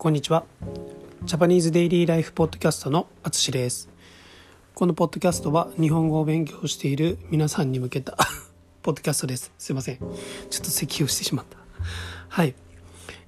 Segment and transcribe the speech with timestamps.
[0.00, 0.46] こんにちは。
[1.24, 3.90] ジャパニーズデイリーライフポッドキャストのあつしです。
[4.74, 8.16] このポッドキャストは日本語を勉強している皆さんに向けた
[8.80, 9.52] ポッドキャストです。
[9.58, 9.98] すいません。
[9.98, 11.58] ちょっと咳をしてしまった。
[12.30, 12.54] はい、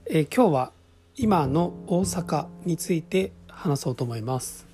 [0.07, 0.73] えー、今日は
[1.15, 4.67] 今の大阪について話そうと思います。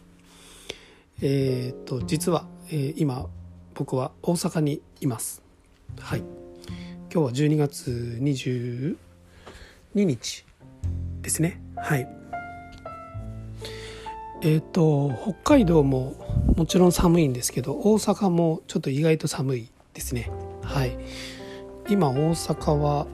[1.21, 3.27] えー、っと実は、えー、今
[3.75, 5.43] 僕は大阪にいます。
[5.99, 6.21] はい。
[6.21, 6.29] 今
[7.11, 8.96] 日は12月22
[9.94, 10.47] 日。
[11.29, 11.61] ですね。
[11.77, 12.09] はい。
[14.41, 16.14] えっ、ー、と北海道も
[16.57, 20.31] もちろん寒いんですけど大阪もちょっと意外と寒いですね。
[20.63, 20.99] はい。
[21.91, 23.07] 今大阪は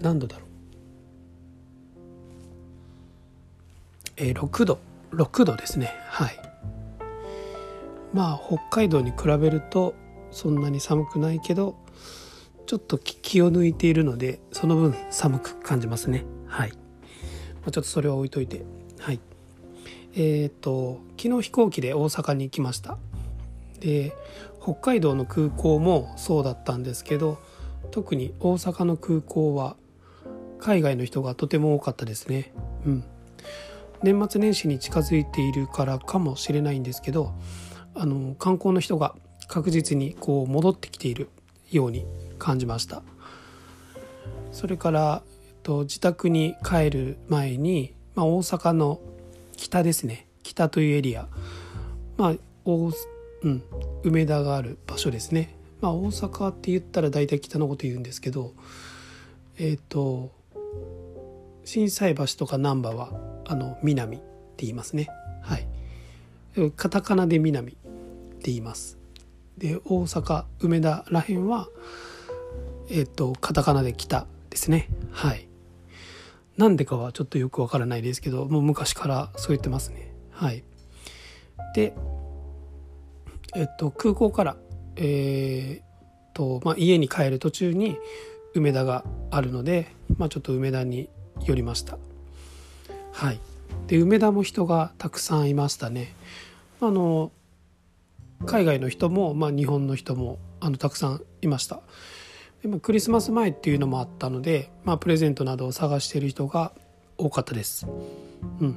[0.00, 0.48] 何度だろう？
[4.16, 4.78] えー、6度。
[5.12, 5.92] 6度ですね。
[6.08, 6.38] はい。
[8.14, 9.94] まあ北海道に比べると
[10.30, 11.76] そんなに寒くないけど
[12.66, 16.24] ちょっと気を抜いているのでその分寒く感じますね。
[16.46, 16.76] はい、ま
[17.68, 18.64] あ、ちょっとそれは置いといて。
[18.98, 19.20] はい。
[20.14, 22.98] えっ、と昨日飛行機で大阪に行きました。
[23.80, 24.14] で
[24.62, 27.38] 北海道の空港もそうだったんですけど
[27.90, 29.76] 特に大阪の空港は
[30.60, 32.52] 海外の人がとても多かったですね。
[32.86, 33.04] うん。
[34.02, 37.34] 年末年始に近づいているからかもしれないんですけど
[37.94, 39.14] あの観光の人が
[39.46, 41.28] 確実にこう戻ってきている
[41.70, 42.06] ように
[42.42, 43.02] 感じました。
[44.50, 49.00] それから、えっと、自宅に帰る前に、まあ、大阪の
[49.56, 50.26] 北ですね。
[50.42, 51.28] 北というエリア。
[52.16, 53.62] まあ、うん、
[54.02, 58.52] 梅田がある場所ですね、まあ、大阪って言ったら大体北のこと言うんですけど
[59.58, 60.30] えっ、と
[61.64, 63.10] 心斎橋とか難波は
[63.46, 64.24] あの南って
[64.58, 65.08] 言いますね。
[65.42, 65.66] はい。
[66.76, 68.98] カタカナで南って言います。
[69.58, 71.68] で大阪梅田らへんは
[72.92, 74.88] えっ、とカタカナで北ですね。
[75.10, 75.48] はい。
[76.56, 80.14] なんでかはちょっとよくわからないですけどもう昔からそう言ってますね。
[80.30, 80.62] はい。
[81.74, 81.94] で
[83.54, 84.56] えっ、と空港から
[84.96, 87.96] えー、と、まあ、家に帰る途中に
[88.54, 89.88] 梅田があるので、
[90.18, 91.08] まあ、ちょっと梅田に
[91.44, 91.98] 寄りました。
[93.12, 93.40] はい。
[93.86, 96.14] で梅田も人がたくさんいましたね。
[96.80, 97.32] あの
[98.44, 101.80] 海外の人も、まあ、日本の人もあのたくさんいました。
[102.62, 106.72] でクリスマス前っていうのもあったので、まあ、プレゼントなどを探している人が
[107.18, 107.86] 多かったです。
[108.60, 108.76] うん。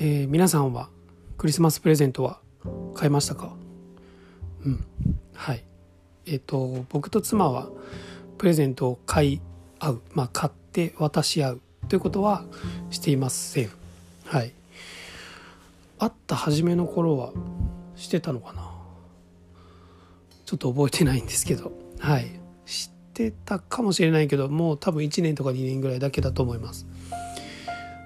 [0.00, 0.88] えー、皆さんは
[1.38, 2.40] クリスマスプレゼントは
[2.94, 3.54] 買いましたか？
[4.64, 4.84] うん。
[5.34, 5.62] はい。
[6.26, 7.68] えっ、ー、と僕と妻は
[8.38, 9.40] プレゼントを買い
[9.78, 11.60] 合う、まあ、買って渡し合う。
[11.88, 12.44] ということは
[12.90, 13.70] していません。
[14.24, 14.52] はい。
[15.98, 17.32] 会った初めの頃は
[17.94, 18.68] してたのかな？
[20.44, 21.72] ちょっと覚えてないんですけど。
[22.00, 22.40] はい。
[23.14, 26.86] てたかもしれないけどもう多分1年とか2年ぐらいだけだと思います。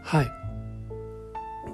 [0.04, 0.30] はい。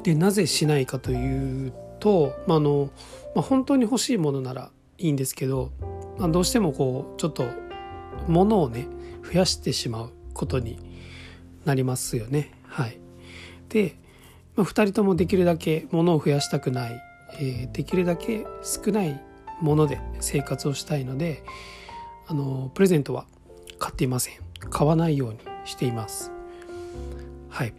[0.02, 2.90] でなぜしないかというと、まあの
[3.34, 5.72] まあ、本当に欲しいものならいいんですけど、
[6.18, 7.44] まあ、どうしてもこうちょっと
[8.28, 8.86] 物をね
[9.24, 10.78] 増やしてしまうことに
[11.64, 12.52] なりますよね。
[12.66, 12.98] はい。
[13.68, 13.96] で、
[14.56, 17.00] まあ、2人ともできるだけ物を増やしたくない、
[17.40, 19.20] えー、できるだけ少ない
[19.60, 21.42] もので生活をしたいので
[22.26, 23.26] あのプレゼントは
[23.78, 24.34] 買っていません。
[24.70, 26.32] 買わないようにしています。
[27.48, 27.74] はい。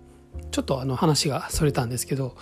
[0.51, 2.35] ちょっとあの話がそれたんですけど、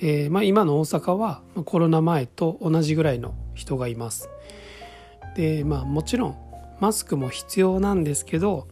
[0.00, 4.28] えー、まあ、今の大阪はコロナ前と同じぐらいの人がいます。
[5.36, 6.36] でまあもちろん
[6.80, 8.68] マスクも必要なんですけど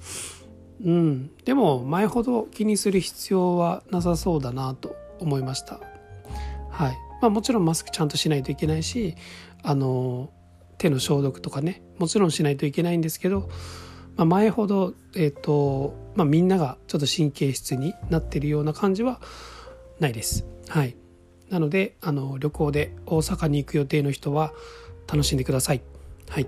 [0.84, 1.30] うん。
[1.44, 5.80] でも前ほど気にする必要はなさそうだなと思いました。
[6.70, 6.98] はい。
[7.22, 9.14] まあ、もちろんマスクちゃんとしないといけないし
[9.62, 10.30] あの
[10.78, 13.48] 手の消毒とかねもちろんしないといけないんですけど、
[14.16, 19.20] まあ、前ほど、えーとまあ、みんながちょっと神経質になってるような感じは
[20.00, 20.46] ないです。
[20.68, 20.96] はい、
[21.50, 24.52] なのであの旅行で大阪に行く予定の人は
[25.06, 25.82] 楽しんでください。
[26.28, 26.46] はい、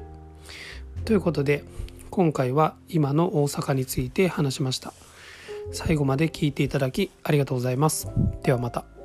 [1.05, 1.65] ということで
[2.11, 4.93] 今回は今の大阪について話しました。
[5.73, 8.09] 最後まで聞いていただきありがとうございます。
[8.43, 8.96] ではまた。